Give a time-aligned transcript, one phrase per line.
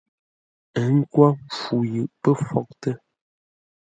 [0.79, 2.93] Ə́ nkwô mpfu yʉʼ pə́ fwótə́.